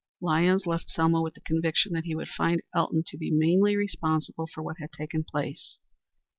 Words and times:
Lyons 0.19 0.65
left 0.65 0.89
Selma 0.89 1.21
with 1.21 1.35
the 1.35 1.41
conviction 1.41 1.93
that 1.93 2.05
he 2.05 2.15
would 2.15 2.27
find 2.29 2.63
Elton 2.73 3.03
to 3.05 3.19
be 3.19 3.29
mainly 3.29 3.75
responsible 3.75 4.47
for 4.51 4.63
what 4.63 4.79
had 4.79 4.91
taken 4.91 5.23
place. 5.23 5.77